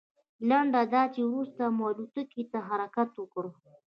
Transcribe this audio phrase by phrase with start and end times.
[0.49, 3.45] لنډه دا چې وروسته مو الوتکې ته حرکت وکړ.